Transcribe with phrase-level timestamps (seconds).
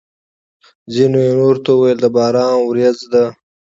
[0.93, 3.25] ځینو یې نورو ته ویل: د باران ورېځ ده!